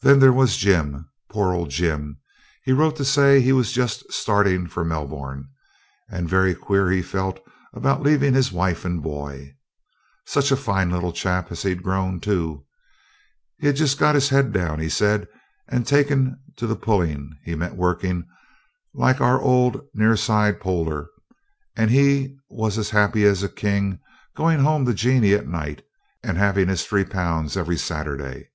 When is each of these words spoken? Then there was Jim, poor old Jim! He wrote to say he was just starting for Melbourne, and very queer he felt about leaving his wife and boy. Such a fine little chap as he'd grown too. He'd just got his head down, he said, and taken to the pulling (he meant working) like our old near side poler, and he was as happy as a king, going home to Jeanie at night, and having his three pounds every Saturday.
Then 0.00 0.20
there 0.20 0.32
was 0.32 0.56
Jim, 0.56 1.06
poor 1.28 1.52
old 1.52 1.68
Jim! 1.68 2.18
He 2.64 2.72
wrote 2.72 2.96
to 2.96 3.04
say 3.04 3.42
he 3.42 3.52
was 3.52 3.72
just 3.72 4.10
starting 4.10 4.66
for 4.66 4.86
Melbourne, 4.86 5.50
and 6.08 6.26
very 6.26 6.54
queer 6.54 6.90
he 6.90 7.02
felt 7.02 7.38
about 7.74 8.00
leaving 8.02 8.32
his 8.32 8.52
wife 8.52 8.86
and 8.86 9.02
boy. 9.02 9.54
Such 10.24 10.50
a 10.50 10.56
fine 10.56 10.90
little 10.90 11.12
chap 11.12 11.52
as 11.52 11.62
he'd 11.62 11.82
grown 11.82 12.20
too. 12.20 12.64
He'd 13.58 13.76
just 13.76 13.98
got 13.98 14.14
his 14.14 14.30
head 14.30 14.50
down, 14.50 14.78
he 14.78 14.88
said, 14.88 15.28
and 15.68 15.86
taken 15.86 16.40
to 16.56 16.66
the 16.66 16.74
pulling 16.74 17.36
(he 17.44 17.54
meant 17.54 17.76
working) 17.76 18.24
like 18.94 19.20
our 19.20 19.38
old 19.42 19.82
near 19.92 20.16
side 20.16 20.58
poler, 20.58 21.06
and 21.76 21.90
he 21.90 22.34
was 22.48 22.78
as 22.78 22.88
happy 22.88 23.24
as 23.26 23.42
a 23.42 23.48
king, 23.50 24.00
going 24.34 24.60
home 24.60 24.86
to 24.86 24.94
Jeanie 24.94 25.34
at 25.34 25.46
night, 25.46 25.84
and 26.22 26.38
having 26.38 26.68
his 26.68 26.86
three 26.86 27.04
pounds 27.04 27.58
every 27.58 27.76
Saturday. 27.76 28.48